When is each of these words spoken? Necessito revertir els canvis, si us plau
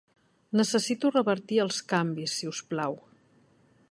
Necessito 0.59 1.11
revertir 1.17 1.59
els 1.67 1.79
canvis, 1.93 2.35
si 2.39 2.51
us 2.55 2.65
plau 2.73 2.97